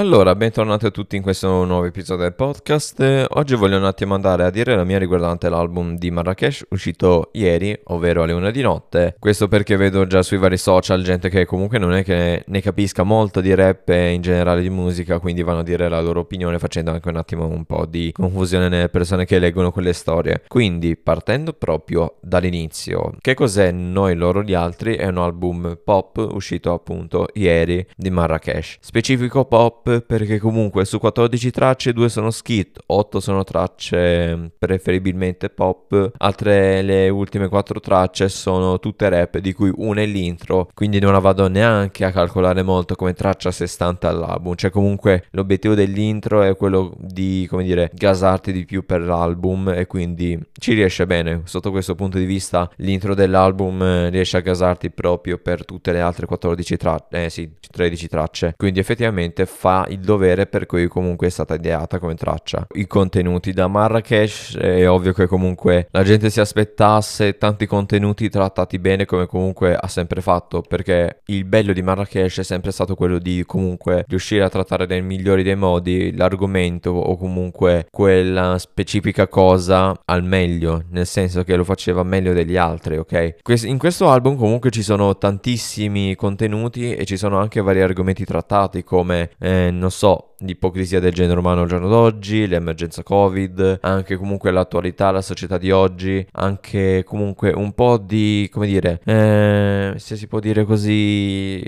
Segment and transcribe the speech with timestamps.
[0.00, 3.26] Allora, bentornati a tutti in questo nuovo episodio del podcast.
[3.32, 7.78] Oggi voglio un attimo andare a dire la mia riguardante l'album di Marrakesh uscito ieri,
[7.88, 9.16] ovvero alle una di notte.
[9.18, 13.02] Questo perché vedo già sui vari social gente che comunque non è che ne capisca
[13.02, 16.58] molto di rap e in generale di musica, quindi vanno a dire la loro opinione
[16.58, 20.44] facendo anche un attimo un po' di confusione nelle persone che leggono quelle storie.
[20.48, 24.94] Quindi, partendo proprio dall'inizio, che cos'è Noi, loro, gli altri?
[24.94, 28.78] È un album pop uscito appunto ieri di Marrakesh.
[28.80, 35.50] Specifico pop perché comunque su 14 tracce 2 sono skit, 8 sono tracce mm, preferibilmente
[35.50, 40.98] pop, altre le ultime 4 tracce sono tutte rap di cui una è l'intro, quindi
[40.98, 45.24] non la vado neanche a calcolare molto come traccia a sé stante all'album, cioè comunque
[45.30, 50.74] l'obiettivo dell'intro è quello di, come dire, gasarti di più per l'album e quindi ci
[50.74, 55.64] riesce bene, sotto questo punto di vista l'intro dell'album eh, riesce a gasarti proprio per
[55.64, 60.66] tutte le altre 14 tracce, eh sì, 13 tracce, quindi effettivamente fa il dovere per
[60.66, 62.66] cui comunque è stata ideata come traccia.
[62.74, 68.78] I contenuti da Marrakesh è ovvio che comunque la gente si aspettasse tanti contenuti trattati
[68.78, 73.18] bene come comunque ha sempre fatto perché il bello di Marrakesh è sempre stato quello
[73.18, 79.98] di comunque riuscire a trattare nel migliore dei modi l'argomento o comunque quella specifica cosa
[80.04, 83.36] al meglio, nel senso che lo faceva meglio degli altri, ok?
[83.64, 88.84] In questo album comunque ci sono tantissimi contenuti e ci sono anche vari argomenti trattati
[88.84, 94.50] come eh, non so, l'ipocrisia del genere umano al giorno d'oggi, l'emergenza Covid, anche comunque
[94.50, 100.26] l'attualità, la società di oggi, anche comunque un po' di, come dire, eh, se si
[100.26, 101.60] può dire così,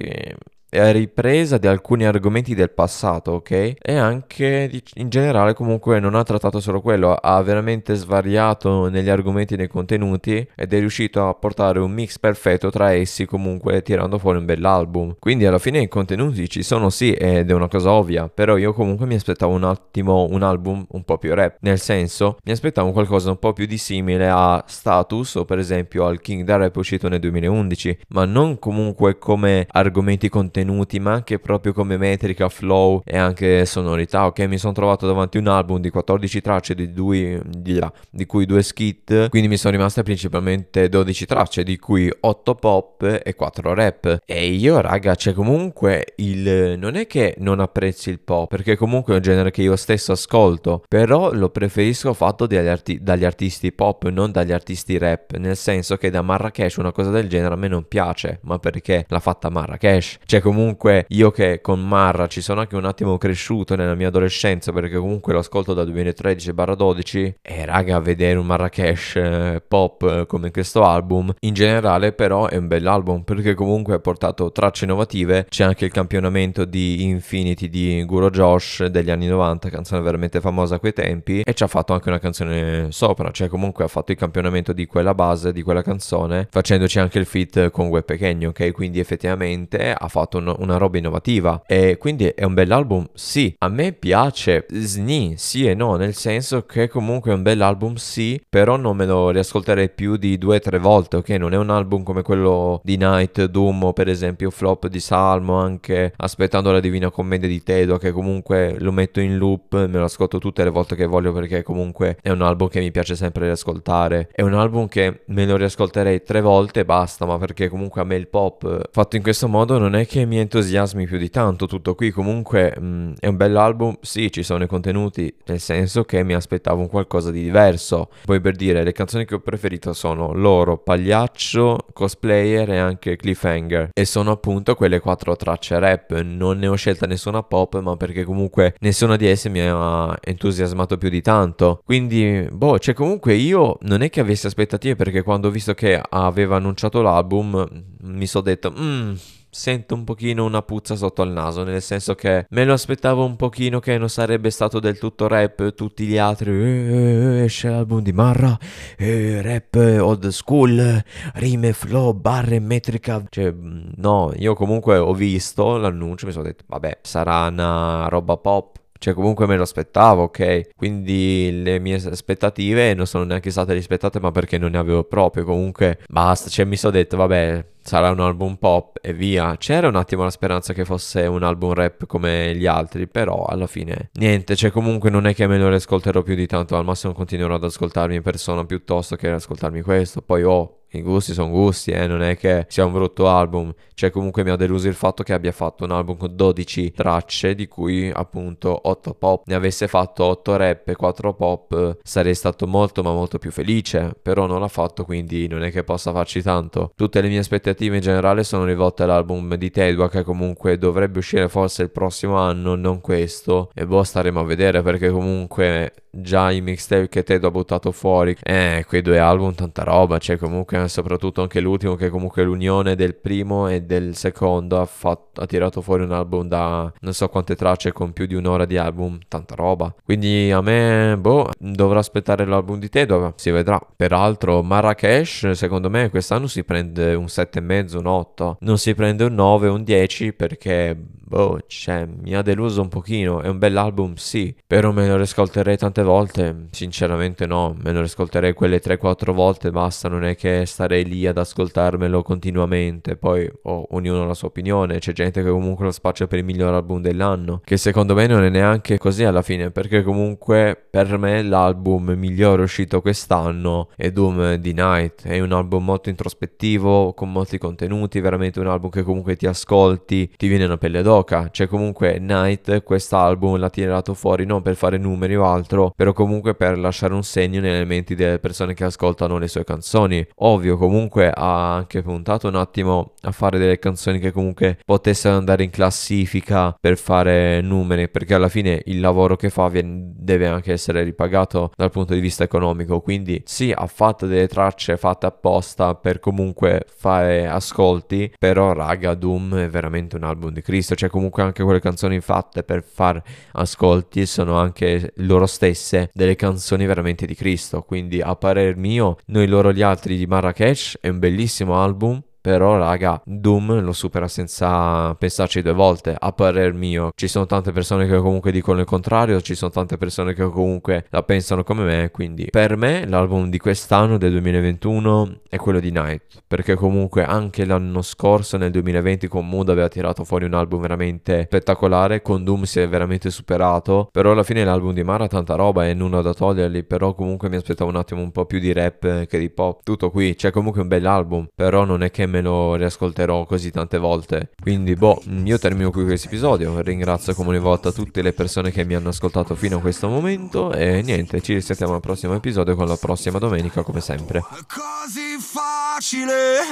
[0.73, 3.75] ripresa di alcuni argomenti del passato, ok?
[3.79, 9.55] E anche in generale comunque non ha trattato solo quello, ha veramente svariato negli argomenti
[9.55, 14.19] e nei contenuti ed è riuscito a portare un mix perfetto tra essi comunque tirando
[14.19, 15.17] fuori un bell'album.
[15.19, 18.73] Quindi alla fine i contenuti ci sono sì ed è una cosa ovvia, però io
[18.73, 22.93] comunque mi aspettavo un attimo un album un po' più rap, nel senso mi aspettavo
[22.93, 26.75] qualcosa un po' più di simile a Status o per esempio al King da Rap
[26.77, 32.49] uscito nel 2011, ma non comunque come argomenti contenuti contenuti, ma anche proprio come metrica,
[32.49, 34.27] flow e anche sonorità.
[34.27, 37.81] Ok, mi sono trovato davanti un album di 14 tracce, di, due, di,
[38.11, 43.21] di cui due skit, quindi mi sono rimaste principalmente 12 tracce, di cui 8 pop
[43.23, 44.19] e 4 rap.
[44.25, 46.77] E io, raga, cioè comunque il...
[46.79, 50.13] non è che non apprezzi il pop, perché comunque è un genere che io stesso
[50.13, 55.57] ascolto, però lo preferisco fatto dagli, arti- dagli artisti pop, non dagli artisti rap, nel
[55.57, 59.21] senso che da Marrakesh una cosa del genere a me non piace, ma perché l'ha
[59.21, 60.19] fatta Marrakesh.
[60.25, 64.09] Cioè comunque comunque io che con Marra ci sono anche un attimo cresciuto nella mia
[64.09, 70.27] adolescenza perché comunque lo ascolto dal 2013-12 e raga vedere un Marrakesh eh, pop eh,
[70.27, 75.47] come questo album in generale però è un bell'album perché comunque ha portato tracce innovative.
[75.49, 80.75] C'è anche il campionamento di Infinity di Guro Josh degli anni 90 canzone veramente famosa
[80.75, 84.13] a quei tempi e ci ha fatto anche una canzone sopra cioè comunque ha fatto
[84.13, 88.49] il campionamento di quella base di quella canzone facendoci anche il feat con Gue Pequeno
[88.49, 88.73] ok?
[88.73, 91.63] Quindi effettivamente ha fatto un, una roba innovativa.
[91.67, 93.55] E quindi è un bell'album sì.
[93.59, 98.41] A me piace sni sì e no nel senso che comunque è un bell'album sì
[98.49, 101.29] però non me lo riascolterei più di due o tre volte ok?
[101.31, 105.57] Non è un album come quello di Night Doom o per esempio Flop di Salmo
[105.57, 110.05] anche aspettando la Divina Commedia di Tedo che comunque lo metto in loop me lo
[110.05, 113.47] ascolto tutte le volte che voglio perché comunque è un album che mi piace sempre
[113.47, 114.29] riascoltare.
[114.33, 118.05] È un album che me lo riascolterei tre volte e basta ma perché comunque a
[118.05, 121.67] me il pop fatto in questo modo non è che mi entusiasmi più di tanto
[121.67, 122.11] tutto qui.
[122.11, 126.35] Comunque mh, mm, è un bell'album, sì, ci sono i contenuti, nel senso che mi
[126.35, 128.09] aspettavo un qualcosa di diverso.
[128.25, 133.91] Poi per dire, le canzoni che ho preferito sono Loro, Pagliaccio, Cosplayer e anche Cliffhanger.
[133.93, 136.21] E sono appunto quelle quattro tracce rap.
[136.21, 140.97] Non ne ho scelta nessuna pop, ma perché comunque nessuna di esse mi ha entusiasmato
[140.99, 141.83] più di tanto.
[141.85, 146.01] Quindi, boh, cioè comunque io non è che avessi aspettative perché quando ho visto che
[146.09, 147.67] aveva annunciato l'album
[148.03, 149.15] mi sono detto, mmm
[149.55, 153.37] sento un pochino una puzza sotto al naso, nel senso che me lo aspettavo un
[153.37, 157.69] pochino che non sarebbe stato del tutto rap, tutti gli altri, eh, eh, eh esce
[157.69, 158.59] l'album di Marra,
[158.97, 161.05] eh, rap old school,
[161.35, 167.01] rime, flow, barre, metrica, cioè no, io comunque ho visto l'annuncio, mi sono detto, vabbè,
[167.03, 170.75] sarà una roba pop, cioè comunque me lo aspettavo, ok?
[170.77, 175.43] Quindi le mie aspettative non sono neanche state rispettate, ma perché non ne avevo proprio.
[175.45, 179.57] Comunque basta, cioè mi sono detto, vabbè, sarà un album pop e via.
[179.57, 183.67] C'era un attimo la speranza che fosse un album rap come gli altri, però alla
[183.67, 187.13] fine niente, cioè comunque non è che me lo riascolterò più di tanto, al massimo
[187.13, 190.23] continuerò ad ascoltarmi in persona piuttosto che ascoltarmi questo.
[190.23, 193.73] Poi ho i gusti sono gusti, eh, non è che sia un brutto album.
[193.95, 197.55] Cioè, comunque mi ha deluso il fatto che abbia fatto un album con 12 tracce,
[197.55, 199.43] di cui appunto 8 pop.
[199.47, 204.15] Ne avesse fatto 8 rap e 4 pop, sarei stato molto ma molto più felice.
[204.21, 206.93] Però non l'ha fatto, quindi non è che possa farci tanto.
[206.97, 211.49] Tutte le mie aspettative in generale sono rivolte all'album di Tedua, che comunque dovrebbe uscire
[211.49, 213.71] forse il prossimo anno, non questo.
[213.75, 218.37] E boh, staremo a vedere perché comunque già i mixtape che Ted ha buttato fuori,
[218.43, 223.15] eh, quei due album, tanta roba, cioè comunque soprattutto anche l'ultimo che comunque l'unione del
[223.15, 227.57] primo e del secondo ha, fatto, ha tirato fuori un album da non so quante
[227.57, 229.95] tracce con più di un'ora di album, tanta roba.
[230.05, 233.81] Quindi a me, boh, dovrò aspettare l'album di Ted, si vedrà.
[233.97, 239.35] Peraltro Marrakesh, secondo me quest'anno si prende un 7,5, un 8, non si prende un
[239.35, 240.97] 9, un 10 perché
[241.33, 243.41] boh, cioè, mi ha deluso un pochino.
[243.41, 246.67] È un bell'album, sì, però me lo riscolterei tante volte.
[246.73, 251.39] Sinceramente no, me lo riscolterei quelle 3-4 volte, basta, non è che starei lì ad
[251.39, 253.17] ascoltarmelo continuamente.
[253.17, 256.45] Poi oh, ognuno ha la sua opinione, c'è gente che comunque lo spaccia per il
[256.45, 261.17] miglior album dell'anno, che secondo me non è neanche così alla fine, perché comunque per
[261.17, 267.33] me l'album migliore uscito quest'anno è Doom di Night, è un album molto introspettivo, con
[267.33, 271.49] molti contenuti, veramente un album che comunque ti ascolti, ti viene una pelle d'oca gioca.
[271.51, 276.55] Cioè, comunque, Night quest'album l'ha tirato fuori non per fare numeri o altro, però comunque
[276.55, 280.27] per lasciare un segno nelle menti delle persone che ascoltano le sue canzoni.
[280.37, 285.63] Ovvio, comunque ha anche puntato un attimo a fare delle canzoni che comunque potessero andare
[285.63, 290.73] in classifica per fare numeri, perché alla fine il lavoro che fa viene, deve anche
[290.73, 293.01] essere ripagato dal punto di vista economico.
[293.01, 299.57] Quindi, sì, ha fatto delle tracce fatte apposta per comunque fare ascolti, però raga, Doom
[299.57, 300.95] è veramente un album di Cristo.
[300.95, 303.23] Cioè, comunque anche quelle canzoni fatte per far
[303.53, 307.83] ascolti sono anche loro stesse delle canzoni veramente di Cristo.
[307.83, 312.77] Quindi a parer mio, noi loro gli altri di Marrakesh è un bellissimo album però,
[312.77, 316.17] raga, Doom lo supera senza pensarci due volte.
[316.19, 319.97] A parer mio, ci sono tante persone che comunque dicono il contrario, ci sono tante
[319.97, 322.11] persone che comunque la pensano come me.
[322.11, 326.43] Quindi, per me, l'album di quest'anno, del 2021, è quello di Night.
[326.49, 331.45] Perché comunque anche l'anno scorso, nel 2020, con Mood aveva tirato fuori un album veramente
[331.45, 332.23] spettacolare.
[332.23, 334.09] Con Doom si è veramente superato.
[334.11, 336.83] Però alla fine l'album di Mara ha tanta roba e nulla da toglierli.
[336.83, 339.85] Però comunque mi aspettavo un attimo un po' più di rap che di pop.
[339.85, 340.35] Tutto qui.
[340.35, 341.47] C'è comunque un bel album.
[341.55, 344.53] Però non è che me lo riascolterò così tante volte.
[344.61, 346.81] Quindi, boh, io termino qui questo episodio.
[346.81, 350.73] Ringrazio come ogni volta tutte le persone che mi hanno ascoltato fino a questo momento.
[350.73, 354.41] E niente, ci risentiamo al prossimo episodio con la prossima domenica, come sempre.
[354.41, 356.63] Così facile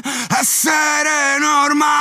[0.40, 2.00] essere normale.